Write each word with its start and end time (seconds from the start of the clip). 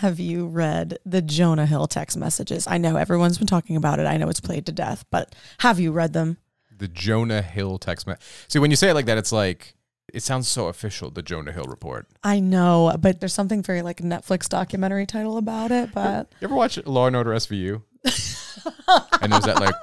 Have 0.00 0.20
you 0.20 0.46
read 0.46 0.98
the 1.06 1.22
Jonah 1.22 1.64
Hill 1.64 1.86
text 1.86 2.18
messages? 2.18 2.66
I 2.66 2.76
know 2.76 2.96
everyone's 2.96 3.38
been 3.38 3.46
talking 3.46 3.76
about 3.76 3.98
it. 3.98 4.06
I 4.06 4.18
know 4.18 4.28
it's 4.28 4.40
played 4.40 4.66
to 4.66 4.72
death, 4.72 5.06
but 5.10 5.34
have 5.58 5.80
you 5.80 5.90
read 5.90 6.12
them? 6.12 6.36
The 6.76 6.86
Jonah 6.88 7.40
Hill 7.40 7.78
text 7.78 8.06
message. 8.06 8.22
See, 8.48 8.58
when 8.58 8.70
you 8.70 8.76
say 8.76 8.90
it 8.90 8.94
like 8.94 9.06
that, 9.06 9.16
it's 9.16 9.32
like 9.32 9.74
it 10.12 10.22
sounds 10.22 10.48
so 10.48 10.66
official. 10.66 11.10
The 11.10 11.22
Jonah 11.22 11.52
Hill 11.52 11.64
report. 11.64 12.08
I 12.22 12.40
know, 12.40 12.94
but 13.00 13.20
there's 13.20 13.32
something 13.32 13.62
very 13.62 13.80
like 13.80 14.02
Netflix 14.02 14.48
documentary 14.50 15.06
title 15.06 15.38
about 15.38 15.70
it. 15.70 15.94
But 15.94 16.30
You 16.40 16.48
ever 16.48 16.54
watch 16.54 16.78
Law 16.84 17.06
and 17.06 17.16
Order 17.16 17.30
SVU? 17.30 17.82
and 19.22 19.32
there's 19.32 19.44
that 19.44 19.60
like 19.60 19.74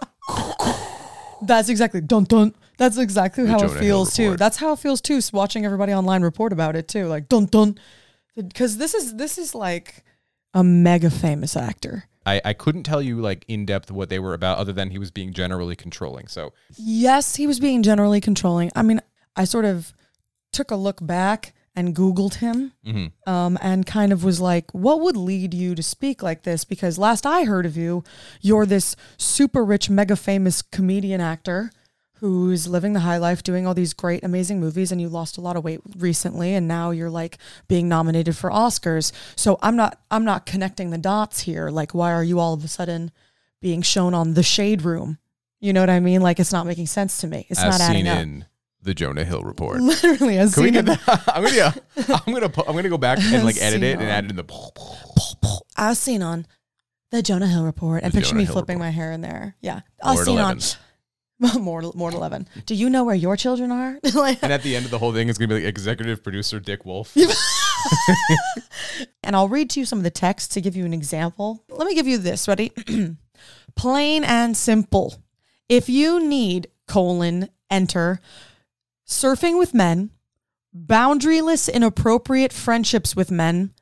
that's 1.41 1.70
exactly 1.70 2.02
dun 2.02 2.25
dun. 2.25 2.54
That's 2.77 2.98
exactly 2.98 3.48
how 3.48 3.59
Jonah 3.59 3.73
it 3.73 3.80
feels 3.80 4.16
too. 4.16 4.38
That's 4.38 4.57
how 4.57 4.73
it 4.73 4.80
feels 4.80 5.02
too. 5.02 5.20
Watching 5.32 5.66
everybody 5.66 5.93
online 5.93 6.21
report 6.21 6.54
about 6.54 6.75
it 6.75 6.88
too, 6.88 7.07
like 7.07 7.30
dun 7.30 7.45
dun, 7.45 7.77
because 8.36 8.77
this 8.77 8.93
is 8.93 9.15
this 9.15 9.38
is 9.38 9.54
like 9.55 10.04
a 10.54 10.63
mega 10.63 11.09
famous 11.09 11.55
actor. 11.55 12.05
I, 12.26 12.41
I 12.45 12.53
couldn't 12.53 12.84
tell 12.84 13.02
you 13.02 13.20
like 13.20 13.44
in 13.48 13.66
depth 13.66 13.91
what 13.91 14.09
they 14.09 14.20
were 14.20 14.34
about 14.34 14.58
other 14.58 14.71
than 14.71 14.91
he 14.91 14.98
was 14.98 15.12
being 15.12 15.34
generally 15.34 15.75
controlling. 15.75 16.27
So 16.27 16.53
Yes, 16.77 17.35
he 17.35 17.48
was 17.48 17.59
being 17.59 17.84
generally 17.84 18.22
controlling. 18.22 18.72
I 18.75 18.81
mean, 18.81 19.02
I 19.35 19.44
sort 19.44 19.66
of 19.66 19.94
took 20.53 20.72
a 20.72 20.75
look 20.75 21.05
back 21.05 21.53
and 21.75 21.95
Googled 21.95 22.35
him 22.35 22.72
Mm-hmm. 22.85 23.30
um, 23.30 23.58
and 23.61 23.85
kind 23.85 24.13
of 24.13 24.23
was 24.23 24.39
like, 24.39 24.72
what 24.73 25.02
would 25.02 25.17
lead 25.17 25.53
you 25.53 25.75
to 25.75 25.84
speak 25.84 26.22
like 26.23 26.44
this? 26.44 26.63
Because 26.63 26.97
last 26.97 27.25
I 27.25 27.44
heard 27.44 27.66
of 27.66 27.75
you, 27.75 28.03
you're 28.41 28.66
this 28.66 28.95
super 29.17 29.66
rich, 29.66 29.89
mega 29.89 30.16
famous 30.16 30.61
comedian 30.61 31.20
actor 31.20 31.72
who's 32.23 32.70
living 32.70 32.94
the 32.94 33.02
high 33.02 33.18
life, 33.18 33.44
doing 33.44 33.68
all 33.68 33.73
these 33.73 33.94
great, 33.94 34.23
amazing 34.23 34.58
movies, 34.58 34.94
and 34.94 35.02
you 35.02 35.09
lost 35.09 35.38
a 35.38 35.41
lot 35.41 35.58
of 35.58 35.64
weight 35.66 35.81
recently, 35.98 36.54
and 36.54 36.70
now 36.70 36.90
you're 36.90 37.09
like 37.09 37.38
being 37.68 37.90
nominated 37.90 38.38
for 38.38 38.50
Oscars. 38.50 39.12
So 39.36 39.59
I'm 39.62 39.76
not, 39.76 40.00
I'm 40.09 40.23
not 40.23 40.45
connecting 40.45 40.91
the 40.91 40.98
dots 40.98 41.41
here. 41.41 41.70
Like, 41.70 41.94
why 41.94 42.14
are 42.14 42.23
you 42.23 42.40
all 42.40 42.54
of 42.54 42.64
a 42.64 42.70
sudden 42.70 43.12
being 43.62 43.81
shown 43.81 44.14
on 44.14 44.36
the 44.36 44.44
Shade 44.44 44.84
Room? 44.84 45.17
You 45.59 45.73
know 45.73 45.81
what 45.81 45.89
I 45.89 46.00
mean? 46.00 46.22
Like, 46.22 46.39
it's 46.39 46.53
not 46.53 46.66
making 46.66 46.88
sense 46.88 47.20
to 47.20 47.28
me. 47.28 47.45
It's 47.50 47.62
as 47.62 47.78
not 47.78 47.81
adding 47.89 48.08
up. 48.08 48.20
in 48.20 48.45
the 48.81 48.94
Jonah 48.94 49.25
Hill 49.25 49.42
report. 49.42 49.81
Literally, 49.81 50.38
as 50.38 50.56
Can 50.56 50.64
seen 50.64 50.75
in 50.78 50.86
that? 50.86 51.02
I'm 51.28 51.44
gonna 51.44 51.56
yeah, 51.58 51.73
I'm 52.25 52.34
gonna 52.34 52.52
I'm 52.66 52.73
gonna 52.73 52.88
go 52.88 52.97
back 52.97 53.19
and 53.22 53.44
like 53.44 53.58
edit 53.62 53.84
it 53.84 54.00
and 54.00 54.03
add 54.03 54.23
it 54.23 54.30
in 54.30 54.38
the 54.38 54.45
as 55.78 56.00
seen 56.00 56.22
on 56.22 56.47
the 57.12 57.22
Jonah 57.22 57.47
Hill 57.47 57.66
report, 57.66 58.03
and 58.03 58.14
The 58.14 58.17
picture 58.19 58.30
Jonah 58.30 58.40
me 58.40 58.45
Hill 58.45 58.53
flipping 58.53 58.78
report. 58.78 58.88
my 58.88 58.92
hair 58.92 59.12
in 59.12 59.19
there. 59.19 59.56
Yeah, 59.59 59.81
as 60.02 60.23
seen 60.23 60.38
11. 60.38 60.52
on 60.58 60.59
more 61.59 61.81
more 61.95 62.11
than 62.11 62.17
eleven. 62.17 62.47
Do 62.66 62.75
you 62.75 62.89
know 62.89 63.03
where 63.03 63.16
your 63.16 63.36
children 63.38 63.72
are? 63.72 63.99
Like- 64.13 64.44
And 64.44 64.52
at 64.53 64.63
the 64.63 64.75
end 64.75 64.86
of 64.86 64.91
the 64.91 64.99
whole 64.99 65.13
thing, 65.13 65.30
it's 65.30 65.38
gonna 65.38 65.47
be 65.50 65.55
like 65.55 65.63
executive 65.63 66.23
producer 66.23 66.59
Dick 66.59 66.85
Wolf. 66.85 67.16
and 69.23 69.35
I'll 69.35 69.50
read 69.50 69.69
to 69.72 69.80
you 69.80 69.85
some 69.85 70.00
of 70.00 70.03
the 70.03 70.11
text 70.11 70.52
to 70.53 70.61
give 70.61 70.75
you 70.75 70.85
an 70.85 70.94
example. 70.94 71.63
Let 71.69 71.88
me 71.88 71.95
give 71.95 72.08
you 72.08 72.17
this. 72.17 72.47
Ready? 72.47 72.72
Plain 73.75 74.23
and 74.23 74.55
simple. 74.55 75.16
If 75.69 75.89
you 75.89 76.23
need 76.23 76.67
colon 76.88 77.50
enter 77.69 78.19
surfing 79.07 79.57
with 79.57 79.73
men, 79.73 80.11
boundaryless 80.75 81.72
inappropriate 81.73 82.53
friendships 82.53 83.16
with 83.16 83.31
men, 83.31 83.73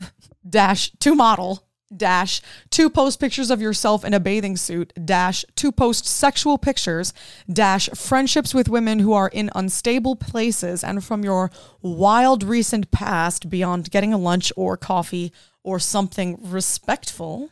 dash 0.48 0.90
to 1.00 1.14
model 1.14 1.64
dash 1.96 2.40
to 2.70 2.88
post 2.88 3.20
pictures 3.20 3.50
of 3.50 3.60
yourself 3.60 4.04
in 4.04 4.14
a 4.14 4.20
bathing 4.20 4.56
suit 4.56 4.92
dash 5.04 5.44
to 5.56 5.70
post 5.72 6.06
sexual 6.06 6.58
pictures 6.58 7.12
dash 7.50 7.88
friendships 7.90 8.54
with 8.54 8.68
women 8.68 8.98
who 8.98 9.12
are 9.12 9.28
in 9.28 9.50
unstable 9.54 10.16
places 10.16 10.82
and 10.82 11.04
from 11.04 11.24
your 11.24 11.50
wild 11.80 12.42
recent 12.42 12.90
past 12.90 13.50
beyond 13.50 13.90
getting 13.90 14.12
a 14.12 14.18
lunch 14.18 14.52
or 14.56 14.76
coffee 14.76 15.32
or 15.62 15.78
something 15.78 16.38
respectful 16.40 17.50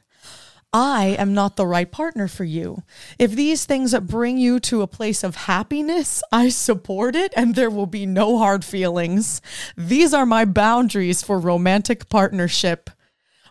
I 0.72 1.16
am 1.18 1.34
not 1.34 1.56
the 1.56 1.66
right 1.66 1.90
partner 1.90 2.28
for 2.28 2.44
you. 2.44 2.84
If 3.18 3.32
these 3.32 3.64
things 3.64 3.92
bring 3.98 4.38
you 4.38 4.60
to 4.60 4.82
a 4.82 4.86
place 4.86 5.24
of 5.24 5.34
happiness, 5.34 6.22
I 6.30 6.48
support 6.48 7.16
it 7.16 7.32
and 7.36 7.56
there 7.56 7.70
will 7.70 7.86
be 7.86 8.06
no 8.06 8.38
hard 8.38 8.64
feelings. 8.64 9.42
These 9.76 10.14
are 10.14 10.26
my 10.26 10.44
boundaries 10.44 11.22
for 11.22 11.40
romantic 11.40 12.08
partnership. 12.08 12.88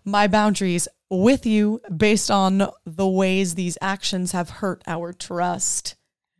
My 0.05 0.27
boundaries 0.27 0.87
with 1.09 1.45
you 1.45 1.81
based 1.95 2.29
on 2.31 2.67
the 2.85 3.07
ways 3.07 3.55
these 3.55 3.77
actions 3.81 4.31
have 4.31 4.49
hurt 4.49 4.81
our 4.87 5.11
trust. 5.13 5.95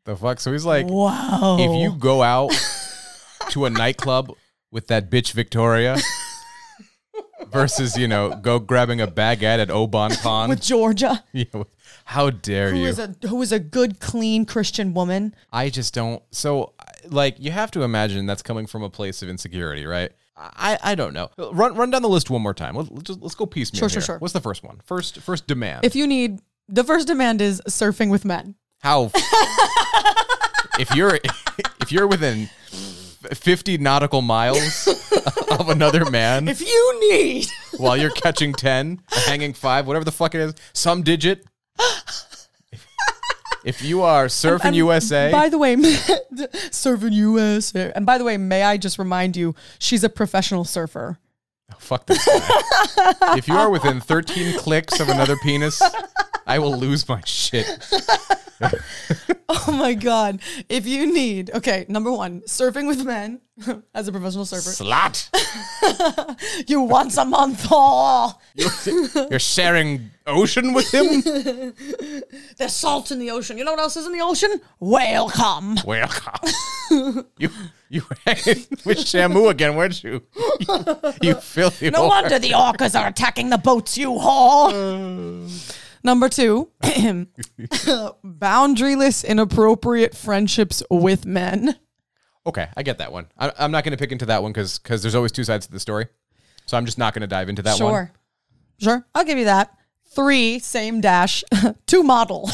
The 0.06 0.16
fuck? 0.16 0.40
So 0.40 0.52
he's 0.52 0.66
like, 0.66 0.88
Wow. 0.88 1.58
if 1.60 1.72
you 1.82 1.98
go 2.00 2.22
out 2.24 2.52
to 3.50 3.66
a 3.66 3.70
nightclub 3.70 4.32
with 4.72 4.88
that 4.88 5.10
bitch 5.10 5.34
Victoria 5.34 5.98
versus, 7.52 7.98
you 7.98 8.08
know, 8.08 8.36
go 8.42 8.60
grabbing 8.60 9.02
a 9.02 9.08
baguette 9.08 9.60
at 9.60 9.70
Au 9.72 9.88
Bon 9.88 10.12
Pain. 10.12 10.50
with 10.50 10.62
Georgia, 10.62 11.24
Yeah, 11.34 11.46
how 12.06 12.30
dare 12.30 12.72
who 12.72 12.80
you? 12.80 12.88
is 12.88 13.00
a 13.00 13.16
who 13.28 13.42
is 13.42 13.52
a 13.52 13.60
good, 13.60 14.00
clean 14.00 14.46
Christian 14.46 14.94
woman. 14.94 15.34
I 15.52 15.70
just 15.70 15.94
don't. 15.94 16.22
So, 16.32 16.74
like, 17.10 17.36
you 17.40 17.52
have 17.52 17.72
to 17.72 17.84
imagine 17.84 18.26
that's 18.26 18.42
coming 18.44 18.68
from 18.68 18.84
a 18.84 18.90
place 18.90 19.22
of 19.22 19.30
insecurity, 19.30 19.86
right? 19.86 20.12
I, 20.40 20.78
I 20.82 20.96
don't 20.96 21.14
know. 21.14 21.30
Run 21.38 21.76
run 21.76 21.92
down 21.92 22.02
the 22.02 22.10
list 22.10 22.30
one 22.30 22.42
more 22.42 22.54
time. 22.54 22.76
Let's 22.76 22.90
let's, 22.90 23.04
just, 23.04 23.22
let's 23.22 23.36
go 23.36 23.46
piecemeal. 23.46 23.80
Sure, 23.80 23.90
sure, 23.90 24.00
here. 24.00 24.06
sure. 24.06 24.18
What's 24.20 24.34
the 24.34 24.40
first 24.40 24.64
one? 24.64 24.80
First 24.86 25.18
first 25.20 25.48
demand. 25.48 25.86
If 25.86 25.96
you 25.96 26.08
need 26.08 26.40
the 26.70 26.84
first 26.84 27.08
demand 27.08 27.42
is 27.42 27.62
surfing 27.68 28.10
with 28.10 28.24
men. 28.24 28.56
How? 28.80 29.12
if 30.80 30.96
you're 30.96 31.20
if 31.82 31.92
you're 31.92 32.08
within 32.08 32.50
fifty 33.34 33.78
nautical 33.78 34.22
miles 34.22 34.88
of 35.52 35.68
another 35.68 36.10
man 36.10 36.48
If 36.48 36.62
you 36.62 37.00
need 37.12 37.48
while 37.78 37.98
you're 37.98 38.10
catching 38.12 38.54
ten, 38.54 39.02
hanging 39.10 39.54
five, 39.54 39.88
whatever 39.88 40.06
the 40.06 40.12
fuck 40.12 40.36
it 40.36 40.42
is, 40.42 40.54
some 40.74 41.04
digit. 41.04 41.46
If 43.70 43.84
you 43.84 44.02
are 44.02 44.26
surfing 44.26 44.66
And 44.66 44.76
USA, 44.78 45.32
By 45.32 45.48
the 45.48 45.60
way, 45.60 45.76
surfing 45.76 47.14
USA. 47.14 47.92
And 47.96 48.04
by 48.04 48.18
the 48.18 48.24
way, 48.24 48.36
may 48.36 48.64
I 48.64 48.78
just 48.78 48.98
remind 48.98 49.38
you, 49.38 49.54
she's 49.78 50.04
a 50.04 50.10
professional 50.10 50.66
surfer. 50.66 51.20
Oh, 51.72 51.76
fuck 51.78 52.08
this 52.08 52.26
guy. 52.26 53.38
if 53.38 53.48
you 53.48 53.54
are 53.54 53.70
within 53.70 54.02
13 54.02 54.58
clicks 54.58 55.00
of 55.00 55.08
another 55.08 55.36
penis, 55.44 55.80
I 56.50 56.58
will 56.58 56.76
lose 56.76 57.08
my 57.08 57.22
shit. 57.26 57.68
Oh 59.52 59.72
my 59.72 59.96
god! 59.96 60.42
If 60.68 60.86
you 60.86 61.12
need, 61.12 61.50
okay, 61.56 61.86
number 61.90 62.12
one, 62.12 62.42
surfing 62.42 62.88
with 62.88 63.04
men 63.04 63.42
as 63.96 64.08
a 64.08 64.12
professional 64.12 64.46
surfer. 64.46 64.70
Slut. 64.84 65.30
You 66.68 66.82
once 66.82 67.18
a 67.18 67.26
month. 67.26 67.66
Oh, 67.72 68.38
You're 68.56 69.40
sharing 69.40 70.12
ocean 70.28 70.74
with 70.74 70.94
him? 70.94 71.74
there's 72.58 72.76
salt 72.76 73.10
in 73.12 73.18
the 73.18 73.32
ocean. 73.32 73.58
You 73.58 73.64
know 73.64 73.72
what 73.72 73.80
else 73.80 73.98
is 73.98 74.06
in 74.06 74.12
the 74.14 74.22
ocean? 74.22 74.62
Welcome. 74.80 75.78
Welcome. 75.86 77.26
you 77.38 77.50
you 77.90 78.02
were 78.02 78.18
with 78.86 79.00
Shamu 79.00 79.50
again, 79.50 79.76
weren't 79.76 80.04
you? 80.04 80.22
You, 80.60 81.16
you 81.22 81.36
filthy 81.36 81.90
No 81.90 82.06
wonder 82.08 82.38
the 82.38 82.52
orcas 82.52 83.00
are 83.00 83.08
attacking 83.08 83.50
the 83.50 83.58
boats, 83.58 83.98
you 83.98 84.12
whore. 84.12 85.80
Number 86.04 86.30
two, 86.30 86.72
boundaryless, 86.82 87.26
inappropriate 89.26 90.16
friendships 90.16 90.84
with 90.90 91.26
men. 91.26 91.76
Okay, 92.46 92.68
I 92.76 92.84
get 92.84 93.00
that 93.00 93.12
one. 93.12 93.28
I, 93.38 93.52
I'm 93.60 93.72
not 93.72 93.84
going 93.84 93.92
to 93.92 93.98
pick 93.98 94.12
into 94.12 94.26
that 94.28 94.42
one 94.42 94.54
because 94.54 94.80
there's 94.86 95.16
always 95.16 95.32
two 95.32 95.44
sides 95.44 95.68
to 95.68 95.72
the 95.72 95.80
story. 95.80 96.08
So 96.66 96.78
I'm 96.78 96.86
just 96.86 96.98
not 96.98 97.14
going 97.14 97.22
to 97.22 97.28
dive 97.28 97.50
into 97.50 97.62
that 97.64 97.80
one. 97.80 97.92
Sure. 97.92 98.12
Sure. 98.80 99.06
I'll 99.14 99.26
give 99.26 99.38
you 99.38 99.46
that. 99.46 99.76
Three, 100.12 100.60
same 100.60 101.02
dash, 101.02 101.44
two 101.86 102.02
model. 102.02 102.50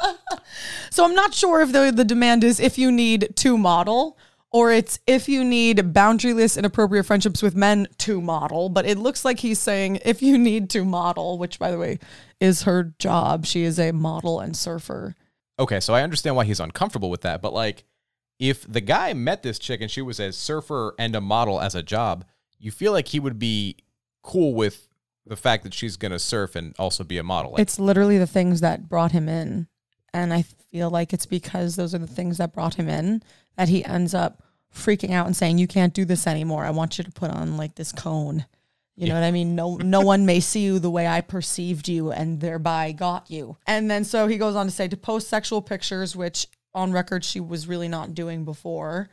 so 0.90 1.04
I'm 1.04 1.14
not 1.14 1.32
sure 1.32 1.62
if 1.62 1.72
the, 1.72 1.92
the 1.94 2.04
demand 2.04 2.44
is 2.44 2.60
if 2.60 2.78
you 2.78 2.92
need 2.92 3.34
to 3.36 3.56
model 3.56 4.18
or 4.52 4.72
it's 4.72 4.98
if 5.06 5.28
you 5.28 5.44
need 5.44 5.78
boundaryless, 5.78 6.58
inappropriate 6.58 7.06
friendships 7.06 7.42
with 7.42 7.54
men 7.54 7.86
to 7.98 8.20
model. 8.20 8.68
But 8.68 8.86
it 8.86 8.98
looks 8.98 9.24
like 9.24 9.40
he's 9.40 9.58
saying 9.58 10.00
if 10.04 10.22
you 10.22 10.36
need 10.38 10.70
to 10.70 10.84
model, 10.84 11.38
which 11.38 11.58
by 11.58 11.70
the 11.70 11.78
way 11.78 11.98
is 12.40 12.62
her 12.62 12.94
job. 12.98 13.46
She 13.46 13.62
is 13.62 13.78
a 13.78 13.92
model 13.92 14.40
and 14.40 14.56
surfer. 14.56 15.14
Okay, 15.58 15.78
so 15.78 15.94
I 15.94 16.02
understand 16.02 16.36
why 16.36 16.44
he's 16.44 16.60
uncomfortable 16.60 17.10
with 17.10 17.20
that, 17.22 17.42
but 17.42 17.52
like 17.52 17.84
if 18.38 18.70
the 18.70 18.80
guy 18.80 19.12
met 19.12 19.42
this 19.42 19.58
chick 19.58 19.80
and 19.80 19.90
she 19.90 20.00
was 20.00 20.18
a 20.18 20.32
surfer 20.32 20.94
and 20.98 21.14
a 21.14 21.20
model 21.20 21.60
as 21.60 21.74
a 21.74 21.82
job, 21.82 22.24
you 22.58 22.70
feel 22.70 22.92
like 22.92 23.08
he 23.08 23.20
would 23.20 23.38
be 23.38 23.76
cool 24.22 24.54
with 24.54 24.88
the 25.26 25.36
fact 25.36 25.62
that 25.62 25.74
she's 25.74 25.96
going 25.96 26.12
to 26.12 26.18
surf 26.18 26.56
and 26.56 26.74
also 26.78 27.04
be 27.04 27.18
a 27.18 27.22
model. 27.22 27.52
Like, 27.52 27.60
It's 27.60 27.78
literally 27.78 28.18
the 28.18 28.26
things 28.26 28.62
that 28.62 28.88
brought 28.88 29.12
him 29.12 29.28
in. 29.28 29.68
And 30.12 30.32
I 30.32 30.44
feel 30.70 30.90
like 30.90 31.12
it's 31.12 31.26
because 31.26 31.76
those 31.76 31.94
are 31.94 31.98
the 31.98 32.06
things 32.06 32.38
that 32.38 32.52
brought 32.52 32.74
him 32.74 32.88
in 32.88 33.22
that 33.56 33.68
he 33.68 33.84
ends 33.84 34.14
up 34.14 34.42
freaking 34.74 35.10
out 35.10 35.26
and 35.26 35.36
saying, 35.36 35.58
You 35.58 35.66
can't 35.66 35.94
do 35.94 36.04
this 36.04 36.26
anymore. 36.26 36.64
I 36.64 36.70
want 36.70 36.98
you 36.98 37.04
to 37.04 37.10
put 37.10 37.30
on 37.30 37.56
like 37.56 37.74
this 37.74 37.92
cone. 37.92 38.46
You 38.96 39.08
know 39.08 39.14
what 39.14 39.24
I 39.24 39.30
mean? 39.30 39.54
No 39.54 39.76
no 39.76 40.02
one 40.02 40.26
may 40.26 40.40
see 40.40 40.60
you 40.60 40.78
the 40.78 40.90
way 40.90 41.06
I 41.06 41.22
perceived 41.22 41.88
you 41.88 42.12
and 42.12 42.38
thereby 42.38 42.92
got 42.92 43.30
you. 43.30 43.56
And 43.66 43.90
then 43.90 44.04
so 44.04 44.26
he 44.26 44.36
goes 44.36 44.54
on 44.54 44.66
to 44.66 44.72
say 44.72 44.88
to 44.88 44.96
post 44.96 45.28
sexual 45.28 45.62
pictures, 45.62 46.14
which 46.14 46.46
on 46.74 46.92
record 46.92 47.24
she 47.24 47.40
was 47.40 47.66
really 47.66 47.88
not 47.88 48.14
doing 48.14 48.44
before. 48.44 49.08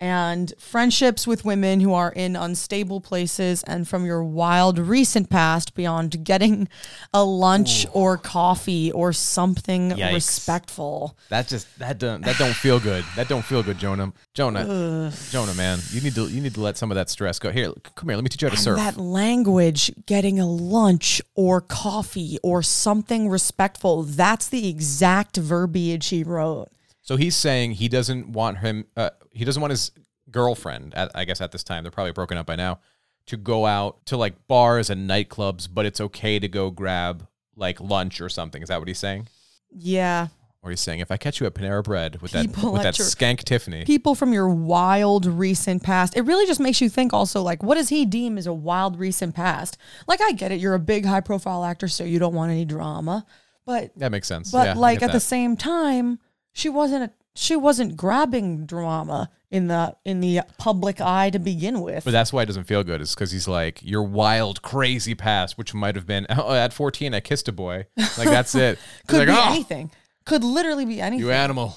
And 0.00 0.52
friendships 0.58 1.26
with 1.26 1.44
women 1.44 1.80
who 1.80 1.92
are 1.92 2.12
in 2.12 2.36
unstable 2.36 3.00
places 3.00 3.62
and 3.64 3.88
from 3.88 4.06
your 4.06 4.22
wild 4.22 4.78
recent 4.78 5.28
past 5.28 5.74
beyond 5.74 6.24
getting 6.24 6.68
a 7.12 7.24
lunch 7.24 7.86
or 7.92 8.16
coffee 8.16 8.92
or 8.92 9.12
something 9.12 9.90
Yikes. 9.90 10.14
respectful. 10.14 11.16
That 11.30 11.48
just 11.48 11.78
that 11.78 11.98
don't 11.98 12.24
that 12.24 12.38
don't 12.38 12.54
feel 12.54 12.78
good. 12.78 13.04
That 13.16 13.28
don't 13.28 13.44
feel 13.44 13.62
good, 13.62 13.78
Jonah. 13.78 14.12
Jonah, 14.34 15.12
Jonah, 15.30 15.54
man, 15.54 15.78
you 15.90 16.00
need 16.00 16.14
to 16.14 16.28
you 16.28 16.40
need 16.40 16.54
to 16.54 16.60
let 16.60 16.76
some 16.76 16.90
of 16.90 16.94
that 16.94 17.10
stress 17.10 17.38
go. 17.38 17.50
Here, 17.50 17.72
come 17.96 18.08
here. 18.08 18.16
Let 18.16 18.22
me 18.22 18.28
teach 18.28 18.42
you 18.42 18.48
how 18.48 18.54
to 18.54 18.56
And 18.58 18.64
surf. 18.64 18.76
that 18.76 18.96
language, 18.96 19.90
getting 20.06 20.38
a 20.38 20.46
lunch 20.46 21.20
or 21.34 21.60
coffee 21.60 22.38
or 22.42 22.62
something 22.62 23.28
respectful, 23.28 24.04
that's 24.04 24.48
the 24.48 24.68
exact 24.68 25.36
verbiage 25.36 26.08
he 26.08 26.22
wrote. 26.22 26.68
So 27.02 27.16
he's 27.16 27.36
saying 27.36 27.72
he 27.72 27.88
doesn't 27.88 28.28
want 28.28 28.58
him. 28.58 28.84
Uh, 28.94 29.10
he 29.38 29.44
doesn't 29.44 29.60
want 29.62 29.70
his 29.70 29.92
girlfriend. 30.30 30.94
At, 30.94 31.10
I 31.14 31.24
guess 31.24 31.40
at 31.40 31.52
this 31.52 31.64
time 31.64 31.84
they're 31.84 31.90
probably 31.90 32.12
broken 32.12 32.36
up 32.36 32.46
by 32.46 32.56
now. 32.56 32.80
To 33.26 33.36
go 33.36 33.66
out 33.66 34.04
to 34.06 34.16
like 34.16 34.46
bars 34.48 34.88
and 34.90 35.08
nightclubs, 35.08 35.68
but 35.72 35.84
it's 35.86 36.00
okay 36.00 36.38
to 36.38 36.48
go 36.48 36.70
grab 36.70 37.26
like 37.56 37.78
lunch 37.80 38.20
or 38.20 38.28
something. 38.28 38.62
Is 38.62 38.68
that 38.68 38.78
what 38.78 38.88
he's 38.88 38.98
saying? 38.98 39.28
Yeah. 39.70 40.28
Or 40.62 40.70
he's 40.70 40.80
saying 40.80 41.00
if 41.00 41.10
I 41.10 41.16
catch 41.18 41.38
you 41.38 41.46
at 41.46 41.54
Panera 41.54 41.84
Bread 41.84 42.20
with 42.22 42.32
that 42.32 42.46
People 42.46 42.72
with 42.72 42.82
that 42.82 42.98
your- 42.98 43.06
skank 43.06 43.44
Tiffany, 43.44 43.84
people 43.84 44.14
from 44.14 44.32
your 44.32 44.48
wild 44.48 45.26
recent 45.26 45.82
past. 45.82 46.16
It 46.16 46.22
really 46.22 46.46
just 46.46 46.58
makes 46.58 46.80
you 46.80 46.88
think 46.88 47.12
also 47.12 47.42
like 47.42 47.62
what 47.62 47.74
does 47.76 47.90
he 47.90 48.06
deem 48.06 48.38
as 48.38 48.46
a 48.46 48.52
wild 48.52 48.98
recent 48.98 49.34
past? 49.34 49.76
Like 50.08 50.20
I 50.22 50.32
get 50.32 50.50
it, 50.50 50.58
you're 50.58 50.74
a 50.74 50.78
big 50.80 51.04
high 51.04 51.20
profile 51.20 51.64
actor 51.64 51.86
so 51.86 52.04
you 52.04 52.18
don't 52.18 52.34
want 52.34 52.50
any 52.50 52.64
drama. 52.64 53.24
But 53.66 53.92
that 53.98 54.10
makes 54.10 54.26
sense. 54.26 54.50
but 54.50 54.66
Yeah, 54.68 54.74
like 54.74 55.02
at 55.02 55.12
the 55.12 55.20
same 55.20 55.54
time, 55.56 56.18
she 56.54 56.70
wasn't 56.70 57.12
she 57.38 57.54
wasn't 57.54 57.96
grabbing 57.96 58.66
drama 58.66 59.30
in 59.50 59.68
the 59.68 59.96
in 60.04 60.20
the 60.20 60.40
public 60.58 61.00
eye 61.00 61.30
to 61.30 61.38
begin 61.38 61.80
with. 61.80 62.04
But 62.04 62.10
that's 62.10 62.32
why 62.32 62.42
it 62.42 62.46
doesn't 62.46 62.64
feel 62.64 62.82
good. 62.82 63.00
Is 63.00 63.14
because 63.14 63.30
he's 63.30 63.46
like 63.46 63.80
your 63.82 64.02
wild, 64.02 64.60
crazy 64.62 65.14
past, 65.14 65.56
which 65.56 65.72
might 65.72 65.94
have 65.94 66.06
been 66.06 66.26
oh, 66.30 66.52
at 66.52 66.72
fourteen 66.72 67.14
I 67.14 67.20
kissed 67.20 67.48
a 67.48 67.52
boy. 67.52 67.86
Like 67.96 68.28
that's 68.28 68.54
it. 68.54 68.78
Could 69.06 69.20
like, 69.20 69.28
be 69.28 69.34
"Oh, 69.34 69.52
anything. 69.52 69.90
Could 70.24 70.42
literally 70.42 70.84
be 70.84 71.00
anything. 71.00 71.24
You 71.24 71.32
animal. 71.32 71.76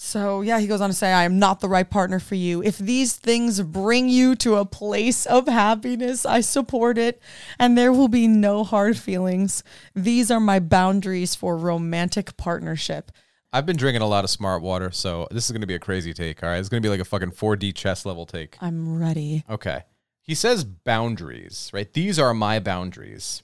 So, 0.00 0.42
yeah, 0.42 0.60
he 0.60 0.68
goes 0.68 0.80
on 0.80 0.90
to 0.90 0.94
say, 0.94 1.12
I 1.12 1.24
am 1.24 1.40
not 1.40 1.58
the 1.58 1.68
right 1.68 1.90
partner 1.90 2.20
for 2.20 2.36
you. 2.36 2.62
If 2.62 2.78
these 2.78 3.16
things 3.16 3.60
bring 3.60 4.08
you 4.08 4.36
to 4.36 4.54
a 4.54 4.64
place 4.64 5.26
of 5.26 5.48
happiness, 5.48 6.24
I 6.24 6.40
support 6.40 6.98
it, 6.98 7.20
and 7.58 7.76
there 7.76 7.92
will 7.92 8.06
be 8.06 8.28
no 8.28 8.62
hard 8.62 8.96
feelings. 8.96 9.64
These 9.96 10.30
are 10.30 10.38
my 10.38 10.60
boundaries 10.60 11.34
for 11.34 11.56
romantic 11.56 12.36
partnership. 12.36 13.10
I've 13.52 13.66
been 13.66 13.76
drinking 13.76 14.02
a 14.02 14.06
lot 14.06 14.24
of 14.24 14.30
smart 14.30 14.62
water, 14.62 14.90
so 14.90 15.26
this 15.30 15.46
is 15.46 15.52
gonna 15.52 15.66
be 15.66 15.74
a 15.74 15.78
crazy 15.78 16.12
take. 16.12 16.42
All 16.42 16.48
right, 16.48 16.58
it's 16.58 16.68
gonna 16.68 16.80
be 16.80 16.88
like 16.88 17.00
a 17.00 17.04
fucking 17.04 17.32
4D 17.32 17.74
chess 17.74 18.04
level 18.04 18.26
take. 18.26 18.56
I'm 18.60 18.98
ready. 18.98 19.44
Okay. 19.48 19.84
He 20.20 20.34
says 20.34 20.64
boundaries, 20.64 21.70
right? 21.72 21.90
These 21.92 22.18
are 22.18 22.34
my 22.34 22.58
boundaries. 22.58 23.42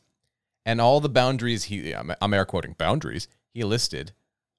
And 0.66 0.80
all 0.80 1.00
the 1.00 1.08
boundaries 1.08 1.64
he, 1.64 1.92
I'm, 1.92 2.12
I'm 2.20 2.34
air 2.34 2.44
quoting 2.44 2.74
boundaries, 2.76 3.28
he 3.52 3.64
listed 3.64 4.12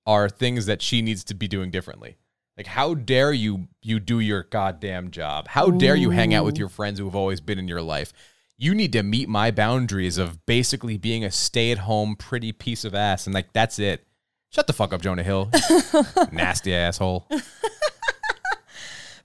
are 0.06 0.30
things 0.30 0.65
that 0.65 0.81
she 0.81 1.01
needs 1.01 1.24
to 1.25 1.36
be 1.36 1.47
doing 1.47 1.71
differently. 1.71 2.18
Like, 2.57 2.68
how 2.68 2.94
dare 2.94 3.33
you 3.33 3.68
you 3.81 4.00
do 4.00 4.19
your 4.19 4.44
goddamn 4.44 5.12
job? 5.12 5.47
How 5.50 5.69
dare 5.69 5.95
you 5.95 6.12
hang 6.12 6.33
out 6.33 6.45
with 6.45 6.57
your 6.57 6.69
friends 6.69 7.00
who 7.00 7.06
have 7.06 7.15
always 7.15 7.42
been 7.42 7.59
in 7.59 7.68
your 7.68 7.81
life? 7.81 8.13
You 8.57 8.74
need 8.74 8.94
to 8.94 9.03
meet 9.03 9.27
my 9.27 9.51
boundaries 9.51 10.18
of 10.18 10.45
basically 10.45 10.97
being 10.97 11.25
a 11.25 11.31
stay 11.31 11.71
at 11.71 11.80
home, 11.80 12.15
pretty 12.15 12.53
piece 12.53 12.86
of 12.86 12.95
ass. 12.95 13.27
And 13.27 13.33
like, 13.33 13.51
that's 13.51 13.77
it. 13.77 14.07
Shut 14.56 14.68
the 14.68 14.74
fuck 14.74 14.94
up, 14.94 15.02
Jonah 15.02 15.22
Hill. 15.22 15.52
Nasty 16.31 16.74
asshole. 16.74 17.28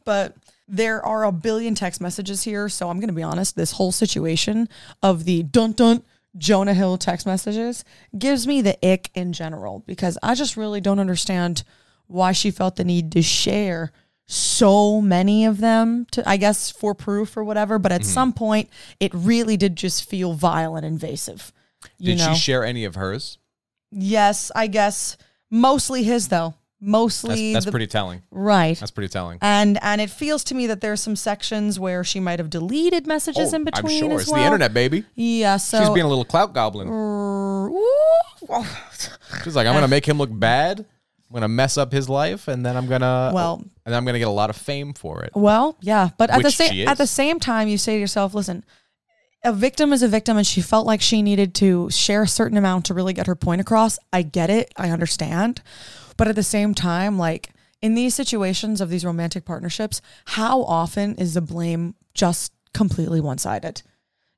But 0.05 0.35
there 0.67 1.05
are 1.05 1.25
a 1.25 1.31
billion 1.31 1.75
text 1.75 2.01
messages 2.01 2.43
here. 2.43 2.69
So 2.69 2.89
I'm 2.89 2.99
going 2.99 3.09
to 3.09 3.15
be 3.15 3.23
honest. 3.23 3.55
This 3.55 3.73
whole 3.73 3.93
situation 3.93 4.69
of 5.03 5.25
the 5.25 5.43
dun 5.43 5.73
dun 5.73 6.03
Jonah 6.39 6.75
Hill 6.75 6.97
text 6.97 7.27
messages 7.27 7.85
gives 8.19 8.47
me 8.47 8.61
the 8.63 8.79
ick 8.85 9.11
in 9.15 9.33
general 9.33 9.85
because 9.87 10.17
I 10.23 10.35
just 10.35 10.57
really 10.57 10.81
don't 10.81 10.99
understand 10.99 11.65
why 12.07 12.33
she 12.33 12.51
felt 12.51 12.77
the 12.77 12.85
need 12.85 13.13
to 13.13 13.23
share 13.23 13.93
so 14.27 15.01
many 15.01 15.45
of 15.45 15.59
them 15.59 16.07
to 16.13 16.29
I 16.29 16.37
guess 16.39 16.71
for 16.71 16.95
proof 16.95 17.37
or 17.37 17.43
whatever 17.45 17.79
but 17.81 17.91
Mm-hmm. 17.93 18.01
at 18.01 18.07
some 18.07 18.33
point 18.33 18.69
it 19.01 19.13
really 19.13 19.57
did 19.57 19.75
just 19.77 20.09
feel 20.09 20.35
vile 20.35 20.77
and 20.77 20.87
invasive 20.87 21.53
you 21.99 22.15
Did 22.15 22.19
know 22.19 22.35
she 22.35 22.39
share 22.41 22.65
any 22.65 22.85
of 22.85 22.95
hers? 22.95 23.39
Yes 23.91 24.51
I 24.55 24.67
guess 24.67 25.17
mostly 25.51 26.03
his 26.03 26.29
though 26.29 26.55
mostly 26.83 27.53
that's 27.53 27.67
the, 27.67 27.71
pretty 27.71 27.87
telling. 27.87 28.23
right 28.31 28.79
That's 28.79 28.91
pretty 28.91 29.09
telling. 29.11 29.39
and 29.43 29.79
and 29.83 30.01
it 30.01 30.09
feels 30.09 30.43
to 30.45 30.55
me 30.55 30.67
that 30.69 30.81
there's 30.81 31.01
some 31.03 31.15
sections 31.17 31.79
where 31.79 32.03
she 32.05 32.21
might 32.21 32.39
have 32.39 32.49
deleted 32.49 33.07
messages 33.07 33.53
Oh, 33.53 33.57
in 33.57 33.65
between 33.65 34.05
I'm 34.05 34.11
sure 34.11 34.15
as 34.17 34.23
it's 34.23 34.31
well. 34.31 34.41
the 34.41 34.47
internet, 34.47 34.73
baby. 34.73 35.05
Yeah, 35.15 35.59
so 35.59 35.79
She's 35.81 35.91
being 35.91 36.07
a 36.07 36.09
little 36.09 36.25
clout 36.25 36.55
goblin. 36.55 36.89
Ooh. 36.89 37.85
She's 39.45 39.55
like, 39.55 39.67
I'm 39.67 39.75
gonna 39.75 39.89
make 39.89 40.07
him 40.07 40.19
look 40.19 40.31
bad. 40.33 40.81
I'm 40.81 41.35
gonna 41.35 41.49
mess 41.49 41.77
up 41.79 41.93
his 41.93 42.09
life, 42.09 42.49
and 42.49 42.65
then 42.67 42.77
I'm 42.77 42.87
gonna 42.89 43.31
Well- 43.35 43.63
and 43.87 43.95
I'm 43.95 44.05
gonna 44.05 44.19
get 44.19 44.29
a 44.29 44.31
lot 44.31 44.51
of 44.51 44.57
fame 44.57 44.93
for 44.95 45.23
it. 45.23 45.33
well, 45.35 45.77
yeah, 45.81 46.09
but 46.19 46.31
at 46.31 46.39
the 46.39 46.45
Which 46.45 46.55
she 46.55 46.69
same 46.69 46.89
at 46.89 46.99
the 46.99 47.07
same 47.07 47.39
time, 47.41 47.69
you 47.69 47.77
say 47.79 47.95
to 47.95 48.01
yourself, 48.01 48.35
"Listen, 48.35 48.65
a 49.43 49.53
victim 49.53 49.93
is 49.93 50.03
a 50.03 50.09
victim, 50.09 50.37
and 50.37 50.47
she 50.47 50.61
felt 50.61 50.87
like 50.87 51.01
she 51.01 51.23
needed 51.23 51.55
to 51.57 51.91
share 51.91 52.23
a 52.23 52.29
certain 52.29 52.59
amount 52.59 52.87
to 52.87 52.95
really 52.95 53.13
get 53.13 53.27
her 53.27 53.35
point 53.35 53.61
across. 53.61 53.99
I 54.13 54.23
get 54.23 54.51
it, 54.51 54.73
I 54.77 54.91
understand, 54.91 55.63
but 56.17 56.29
at 56.29 56.37
the 56.37 56.43
same 56.43 56.75
time, 56.75 57.19
like 57.19 57.51
in 57.81 57.95
these 57.95 58.15
situations 58.15 58.81
of 58.81 58.91
these 58.91 59.05
romantic 59.05 59.45
partnerships, 59.45 60.03
how 60.27 60.63
often 60.65 61.15
is 61.17 61.35
the 61.35 61.41
blame 61.41 61.95
just 62.15 62.53
completely 62.75 63.21
one 63.21 63.39
sided? 63.39 63.83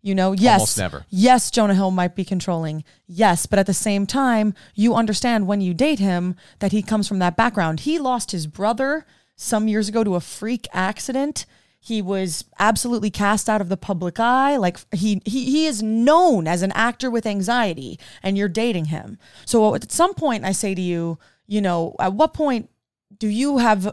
You 0.05 0.17
know, 0.17 0.33
yes, 0.33 0.61
Almost 0.61 0.79
never. 0.79 1.07
Yes, 1.11 1.51
Jonah 1.51 1.75
Hill 1.75 1.93
might 1.93 2.17
be 2.17 2.25
controlling. 2.25 2.83
Yes, 3.07 3.47
but 3.47 3.61
at 3.61 3.67
the 3.67 3.75
same 3.75 4.05
time, 4.05 4.53
you 4.75 4.95
understand 4.95 5.47
when 5.47 5.61
you 5.61 5.75
date 5.75 6.01
him 6.01 6.35
that 6.59 6.73
he 6.73 6.83
comes 6.83 7.07
from 7.07 7.21
that 7.21 7.37
background. 7.37 7.81
He 7.81 8.01
lost 8.01 8.33
his 8.33 8.49
brother 8.49 9.07
some 9.37 9.69
years 9.69 9.89
ago 9.89 10.03
to 10.03 10.17
a 10.17 10.21
freak 10.21 10.67
accident. 10.73 11.47
He 11.85 12.01
was 12.01 12.45
absolutely 12.61 13.11
cast 13.11 13.49
out 13.49 13.61
of 13.61 13.69
the 13.69 13.77
public 13.77 14.21
eye. 14.21 14.57
Like 14.57 14.79
he 14.95 15.21
he 15.25 15.51
he 15.51 15.67
is 15.67 15.83
known 15.83 16.47
as 16.47 16.63
an 16.63 16.71
actor 16.73 17.11
with 17.11 17.27
anxiety, 17.27 17.99
and 18.23 18.39
you're 18.39 18.49
dating 18.49 18.85
him. 18.87 19.19
So 19.45 19.75
at 19.75 19.91
some 19.91 20.15
point, 20.15 20.45
I 20.45 20.53
say 20.53 20.77
to 20.77 20.81
you, 20.81 21.19
you 21.49 21.61
know, 21.61 21.97
at 21.99 22.13
what 22.13 22.35
point 22.35 22.71
do 23.19 23.27
you 23.27 23.59
have 23.59 23.93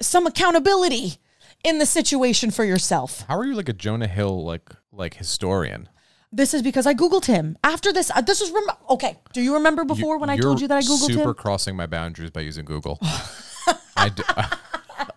some 0.00 0.26
accountability 0.26 1.18
in 1.62 1.76
the 1.78 1.84
situation 1.84 2.50
for 2.50 2.64
yourself? 2.64 3.24
How 3.28 3.36
are 3.36 3.44
you 3.44 3.54
like 3.54 3.68
a 3.68 3.74
Jonah 3.74 4.08
Hill 4.08 4.42
like 4.42 4.70
like 4.90 5.16
historian? 5.16 5.90
This 6.32 6.54
is 6.54 6.62
because 6.62 6.86
I 6.86 6.94
googled 6.94 7.26
him. 7.26 7.58
After 7.62 7.92
this, 7.92 8.10
uh, 8.10 8.22
this 8.22 8.40
was 8.40 8.50
rem- 8.50 8.76
okay. 8.90 9.18
Do 9.34 9.42
you 9.42 9.52
remember 9.54 9.84
before 9.84 10.16
when 10.18 10.30
I 10.30 10.38
told 10.38 10.62
you 10.62 10.68
that 10.68 10.76
I 10.78 10.80
googled 10.80 11.06
super 11.06 11.28
him? 11.30 11.34
crossing 11.34 11.76
my 11.76 11.86
boundaries 11.86 12.30
by 12.30 12.40
using 12.40 12.64
Google. 12.64 12.98
I, 13.96 14.08
d- 14.08 14.22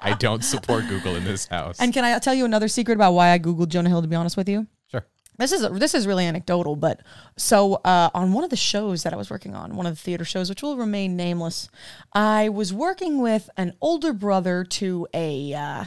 I 0.01 0.13
don't 0.13 0.43
support 0.43 0.87
Google 0.87 1.15
in 1.15 1.23
this 1.23 1.47
house. 1.47 1.79
And 1.79 1.93
can 1.93 2.03
I 2.03 2.17
tell 2.19 2.33
you 2.33 2.45
another 2.45 2.67
secret 2.67 2.95
about 2.95 3.13
why 3.13 3.31
I 3.31 3.39
googled 3.39 3.69
Jonah 3.69 3.89
Hill? 3.89 4.01
To 4.01 4.07
be 4.07 4.15
honest 4.15 4.37
with 4.37 4.49
you, 4.49 4.67
sure. 4.91 5.05
this 5.37 5.51
is 5.51 5.69
this 5.79 5.93
is 5.93 6.07
really 6.07 6.25
anecdotal, 6.25 6.75
but 6.75 7.01
so 7.37 7.75
uh, 7.85 8.09
on 8.13 8.33
one 8.33 8.43
of 8.43 8.49
the 8.49 8.55
shows 8.55 9.03
that 9.03 9.13
I 9.13 9.15
was 9.15 9.29
working 9.29 9.55
on, 9.55 9.75
one 9.75 9.85
of 9.85 9.95
the 9.95 10.01
theater 10.01 10.25
shows, 10.25 10.49
which 10.49 10.61
will 10.61 10.77
remain 10.77 11.15
nameless, 11.15 11.69
I 12.13 12.49
was 12.49 12.73
working 12.73 13.21
with 13.21 13.49
an 13.57 13.73
older 13.81 14.13
brother 14.13 14.63
to 14.63 15.07
a 15.13 15.53
uh, 15.53 15.85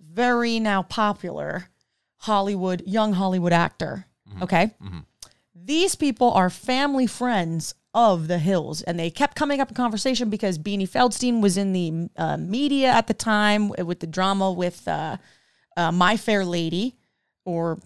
very 0.00 0.60
now 0.60 0.82
popular 0.82 1.68
Hollywood 2.18 2.82
young 2.86 3.14
Hollywood 3.14 3.52
actor. 3.52 4.06
Okay, 4.40 4.72
these 5.54 5.94
people 5.94 6.32
are 6.32 6.48
family 6.48 7.06
friends 7.06 7.74
of 7.94 8.28
the 8.28 8.38
Hills, 8.38 8.82
and 8.82 8.98
they 8.98 9.10
kept 9.10 9.36
coming 9.36 9.60
up 9.60 9.68
in 9.68 9.74
conversation 9.74 10.30
because 10.30 10.58
Beanie 10.58 10.88
Feldstein 10.88 11.42
was 11.42 11.56
in 11.56 11.72
the 11.72 12.08
uh, 12.16 12.36
media 12.36 12.88
at 12.88 13.06
the 13.06 13.14
time 13.14 13.68
with 13.68 14.00
the 14.00 14.06
drama 14.06 14.50
with 14.50 14.86
uh, 14.88 15.18
uh, 15.76 15.92
My 15.92 16.16
Fair 16.16 16.44
Lady, 16.44 16.96
or 17.44 17.78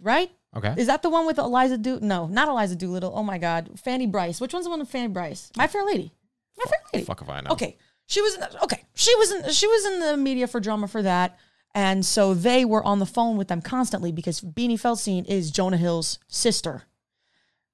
right? 0.00 0.30
Okay. 0.56 0.74
Is 0.76 0.86
that 0.86 1.02
the 1.02 1.10
one 1.10 1.26
with 1.26 1.38
Eliza 1.38 1.78
Do? 1.78 2.00
No, 2.00 2.26
not 2.26 2.48
Eliza 2.48 2.76
Doolittle. 2.76 3.12
Oh 3.14 3.22
my 3.22 3.38
God, 3.38 3.78
Fanny 3.78 4.06
Brice. 4.06 4.40
Which 4.40 4.52
one's 4.52 4.64
the 4.64 4.70
one 4.70 4.80
with 4.80 4.88
Fanny 4.88 5.08
Brice? 5.08 5.50
My 5.56 5.66
Fair 5.66 5.84
Lady. 5.84 6.12
My 6.58 6.64
Fair 6.64 6.78
Lady. 6.92 7.04
Fuck 7.04 7.22
if 7.22 7.28
I 7.28 7.40
know. 7.42 7.50
Okay, 7.50 7.76
she 8.06 8.22
was 8.22 8.34
in 8.34 8.40
the, 8.40 8.64
okay. 8.64 8.82
She 8.94 9.14
was 9.16 9.30
in 9.32 9.50
she 9.50 9.66
was 9.66 9.86
in 9.86 10.00
the 10.00 10.16
media 10.16 10.46
for 10.46 10.58
drama 10.58 10.88
for 10.88 11.02
that, 11.02 11.38
and 11.74 12.04
so 12.04 12.34
they 12.34 12.64
were 12.64 12.82
on 12.82 12.98
the 12.98 13.06
phone 13.06 13.36
with 13.36 13.48
them 13.48 13.60
constantly 13.60 14.10
because 14.10 14.40
Beanie 14.40 14.80
Feldstein 14.80 15.26
is 15.26 15.50
Jonah 15.50 15.76
Hill's 15.76 16.18
sister. 16.26 16.82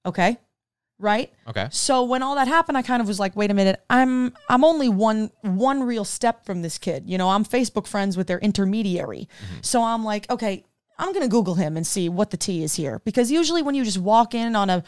Okay, 0.05 0.39
right. 0.99 1.33
Okay. 1.49 1.69
So 1.71 2.05
when 2.05 2.23
all 2.23 2.37
that 2.37 2.49
happened, 2.49 2.79
I 2.79 2.83
kind 2.83 3.01
of 3.01 3.09
was 3.09 3.21
like, 3.21 3.37
wait 3.37 3.51
a 3.51 3.55
minute, 3.55 3.83
I'm 3.91 4.35
I'm 4.49 4.65
only 4.65 4.89
one 4.89 5.31
one 5.43 5.83
real 5.83 6.05
step 6.05 6.45
from 6.45 6.63
this 6.63 6.79
kid. 6.79 7.05
You 7.07 7.19
know, 7.19 7.31
I'm 7.31 7.45
Facebook 7.45 7.87
friends 7.87 8.17
with 8.17 8.27
their 8.27 8.39
intermediary. 8.39 9.29
Mm-hmm. 9.45 9.59
So 9.63 9.83
I'm 9.83 10.05
like, 10.05 10.31
okay, 10.31 10.65
I'm 10.99 11.13
gonna 11.13 11.29
Google 11.29 11.55
him 11.55 11.77
and 11.77 11.87
see 11.87 12.09
what 12.09 12.31
the 12.31 12.37
tea 12.37 12.63
is 12.63 12.75
here. 12.75 13.01
Because 13.05 13.31
usually 13.31 13.63
when 13.63 13.75
you 13.75 13.85
just 13.85 13.99
walk 13.99 14.35
in 14.35 14.55
on 14.57 14.71
a 14.71 14.85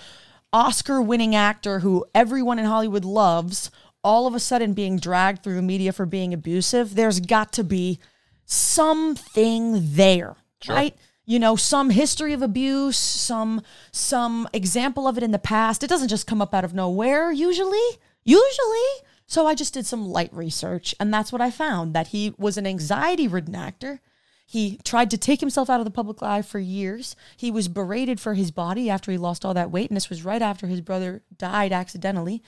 Oscar 0.53 1.03
winning 1.03 1.35
actor 1.35 1.81
who 1.81 2.07
everyone 2.15 2.59
in 2.59 2.65
Hollywood 2.65 3.05
loves, 3.05 3.71
all 4.05 4.27
of 4.27 4.35
a 4.35 4.41
sudden 4.41 4.73
being 4.73 4.99
dragged 4.99 5.43
through 5.43 5.57
the 5.57 5.63
media 5.63 5.93
for 5.93 6.07
being 6.07 6.33
abusive, 6.33 6.95
there's 6.95 7.19
got 7.19 7.53
to 7.55 7.65
be 7.65 7.99
something 8.45 9.95
there, 9.95 10.37
right? 10.69 10.97
You 11.27 11.39
know, 11.39 11.57
some 11.57 11.91
history 11.91 12.33
of 12.33 12.43
abuse, 12.43 12.99
some 12.99 13.63
some 13.93 14.49
example 14.53 15.09
of 15.09 15.17
it 15.17 15.23
in 15.23 15.31
the 15.31 15.39
past. 15.39 15.83
It 15.83 15.89
doesn't 15.89 16.09
just 16.09 16.27
come 16.27 16.43
up 16.43 16.55
out 16.55 16.65
of 16.65 16.75
nowhere 16.75 17.33
usually. 17.33 17.99
Usually. 18.25 18.91
So 19.27 19.47
I 19.47 19.55
just 19.55 19.73
did 19.73 19.87
some 19.87 20.07
light 20.07 20.33
research 20.35 20.95
and 21.01 21.13
that's 21.13 21.33
what 21.33 21.41
I 21.41 21.51
found 21.51 21.95
that 21.95 22.09
he 22.09 22.35
was 22.37 22.57
an 22.59 22.67
anxiety-ridden 22.67 23.55
actor. 23.55 24.01
He 24.47 24.79
tried 24.85 25.11
to 25.11 25.19
take 25.19 25.41
himself 25.41 25.71
out 25.71 25.81
of 25.81 25.87
the 25.87 25.91
public 25.91 26.23
eye 26.23 26.43
for 26.43 26.59
years. 26.59 27.17
He 27.37 27.51
was 27.51 27.69
berated 27.69 28.21
for 28.21 28.35
his 28.35 28.51
body 28.51 28.91
after 28.91 29.11
he 29.11 29.17
lost 29.17 29.45
all 29.45 29.55
that 29.55 29.71
weight 29.71 29.89
and 29.89 29.97
this 29.97 30.11
was 30.11 30.25
right 30.25 30.43
after 30.43 30.67
his 30.67 30.83
brother 30.83 31.23
died 31.39 31.73
accidentally. 31.73 32.43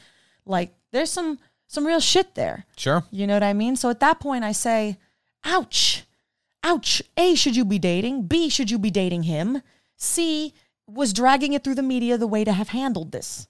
Like 0.45 0.75
there's 0.93 1.11
some 1.11 1.39
some 1.67 1.87
real 1.87 2.01
shit 2.01 2.35
there. 2.35 2.65
Sure. 2.77 3.05
You 3.11 3.27
know 3.27 3.35
what 3.35 3.43
I 3.43 3.53
mean? 3.53 3.77
So 3.77 3.91
at 3.91 4.01
that 4.01 4.21
point, 4.21 4.45
I 4.45 4.53
say, 4.53 4.99
ouch, 5.45 6.05
ouch. 6.67 7.03
A, 7.17 7.35
should 7.35 7.57
you 7.57 7.65
be 7.65 7.79
dating? 7.79 8.27
B, 8.27 8.49
should 8.49 8.71
you 8.71 8.79
be 8.79 8.91
dating 8.91 9.23
him? 9.25 9.63
C, 9.97 10.53
was 10.87 11.13
dragging 11.13 11.53
it 11.53 11.65
through 11.65 11.77
the 11.77 11.83
media 11.83 12.19
the 12.19 12.27
way 12.27 12.45
to 12.45 12.53
have 12.53 12.69
handled 12.71 13.13
this. 13.13 13.49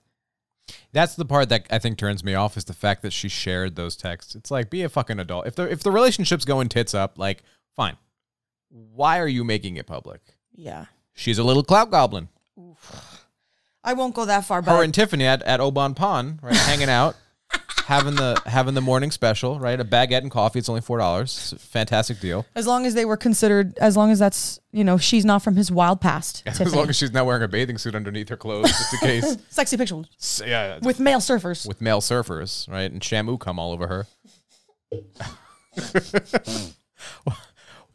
That's 0.93 1.15
the 1.15 1.25
part 1.25 1.49
that 1.49 1.67
I 1.71 1.79
think 1.79 1.97
turns 1.97 2.25
me 2.25 2.35
off 2.35 2.57
is 2.57 2.65
the 2.65 2.73
fact 2.73 3.03
that 3.03 3.13
she 3.13 3.29
shared 3.29 3.77
those 3.77 3.97
texts. 3.97 4.35
It's 4.35 4.51
like 4.51 4.71
be 4.71 4.83
a 4.83 4.89
fucking 4.89 5.21
adult. 5.21 5.47
If 5.47 5.55
the 5.55 5.71
if 5.71 5.83
the 5.83 5.93
relationship's 5.93 6.45
going 6.45 6.69
tits 6.69 6.95
up, 6.95 7.19
like 7.19 7.43
fine. 7.75 7.97
Why 8.69 9.21
are 9.21 9.29
you 9.29 9.45
making 9.45 9.77
it 9.77 9.87
public? 9.87 10.21
Yeah. 10.53 10.87
She's 11.15 11.39
a 11.39 11.45
little 11.45 11.63
clout 11.63 11.91
goblin. 11.91 12.29
Oof. 12.59 13.25
I 13.85 13.93
won't 13.93 14.15
go 14.15 14.25
that 14.25 14.45
far, 14.45 14.61
Her 14.61 14.67
but 14.67 14.85
and 14.85 14.93
Tiffany 14.93 15.25
at, 15.25 15.43
at 15.43 15.61
Au 15.61 15.71
Bon 15.71 15.95
Pain, 15.95 16.41
right, 16.43 16.57
hanging 16.57 16.89
out, 16.89 17.15
having 17.87 18.17
the 18.17 18.41
having 18.47 18.75
the 18.75 18.81
morning 18.81 19.11
special, 19.11 19.59
right? 19.61 19.79
A 19.81 19.85
baguette 19.85 20.19
and 20.23 20.31
coffee. 20.31 20.59
It's 20.59 20.69
only 20.69 20.81
four 20.81 20.99
dollars. 20.99 21.55
Fantastic 21.59 22.21
deal. 22.21 22.45
as 22.55 22.67
long 22.67 22.85
as 22.85 22.95
they 22.95 23.05
were 23.05 23.17
considered, 23.17 23.79
as 23.79 23.97
long 23.97 24.11
as 24.11 24.19
that's, 24.19 24.59
you 24.73 24.83
know, 24.85 24.99
she's 24.99 25.25
not 25.25 25.43
from 25.43 25.57
his 25.57 25.71
wild 25.71 26.01
past. 26.01 26.43
As 26.47 26.59
Tiffany. 26.59 26.77
long 26.77 26.89
as 26.89 26.97
she's 26.97 27.13
not 27.13 27.25
wearing 27.27 27.43
a 27.43 27.49
bathing 27.49 27.79
suit 27.79 27.95
underneath 27.95 28.29
her 28.29 28.37
clothes, 28.37 28.69
just 28.69 28.93
in 28.95 28.99
case. 29.01 29.37
Sexy 29.51 29.77
pictures 29.77 30.07
So, 30.19 30.45
yeah, 30.45 30.79
with 30.83 30.99
male 31.01 31.21
surfers. 31.21 31.67
with 31.67 31.81
male 31.81 32.01
surfers, 32.01 32.69
right? 32.71 32.91
And 32.91 33.01
Shamu 33.01 33.39
come 33.39 33.59
all 33.59 33.73
over 33.73 33.87
her. 33.87 34.07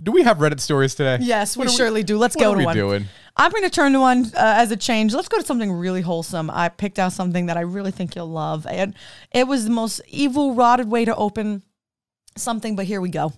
do 0.03 0.11
we 0.11 0.23
have 0.23 0.37
Reddit 0.37 0.59
stories 0.59 0.95
today? 0.95 1.19
Yes, 1.21 1.55
we 1.55 1.61
What 1.61 1.69
are 1.73 1.75
surely 1.77 2.03
do. 2.03 2.17
Let's 2.17 2.35
what 2.35 2.43
go 2.43 2.51
are 2.51 2.55
to 2.55 2.57
we 2.59 2.65
one. 2.65 2.75
doing? 2.75 3.05
I'm 3.37 3.51
going 3.51 3.63
to 3.63 3.69
turn 3.69 3.93
to 3.93 3.99
one 3.99 4.25
uh, 4.25 4.31
as 4.35 4.71
a 4.71 4.77
change. 4.77 5.13
Let's 5.13 5.27
go 5.27 5.37
to 5.37 5.45
something 5.45 5.71
really 5.71 6.01
wholesome. 6.01 6.49
I 6.49 6.69
picked 6.69 6.99
out 6.99 7.13
something 7.13 7.45
that 7.45 7.57
I 7.57 7.61
really 7.61 7.91
think 7.91 8.15
you'll 8.15 8.29
love. 8.29 8.67
And 8.67 8.93
it 9.31 9.47
was 9.47 9.65
the 9.65 9.71
most 9.71 10.01
evil, 10.07 10.53
rotted 10.53 10.89
way 10.89 11.05
to 11.05 11.15
open 11.15 11.63
something, 12.37 12.75
but 12.75 12.85
here 12.85 13.01
we 13.01 13.09
go. 13.09 13.29